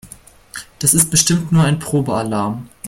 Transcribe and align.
Das 0.79 0.95
ist 0.95 1.11
bestimmt 1.11 1.51
nur 1.51 1.63
ein 1.63 1.77
Probealarm. 1.77 2.67